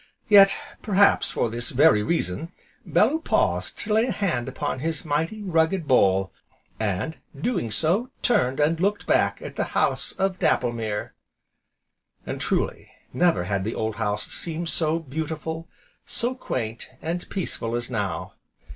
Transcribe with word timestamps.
Yet, 0.29 0.57
perhaps 0.81 1.29
for 1.29 1.51
this 1.51 1.69
very 1.69 2.01
reason, 2.01 2.51
Bellew 2.87 3.21
paused 3.21 3.77
to 3.81 3.93
lay 3.93 4.05
a 4.07 4.11
hand 4.11 4.49
upon 4.49 4.79
his 4.79 5.05
mighty, 5.05 5.43
rugged 5.43 5.85
hole, 5.87 6.33
and, 6.79 7.17
doing 7.39 7.69
so, 7.69 8.09
turned 8.23 8.59
and 8.59 8.79
looked 8.79 9.05
back 9.05 9.43
at 9.43 9.57
the 9.57 9.63
House 9.77 10.11
of 10.13 10.39
Dapplemere. 10.39 11.13
And 12.25 12.41
truly 12.41 12.89
never 13.13 13.43
had 13.43 13.63
the 13.63 13.75
old 13.75 13.97
house 13.97 14.25
seemed 14.31 14.69
so 14.69 14.97
beautiful, 14.97 15.67
so 16.03 16.33
quaint, 16.33 16.89
and 17.03 17.29
peaceful 17.29 17.75
as 17.75 17.91
now. 17.91 18.33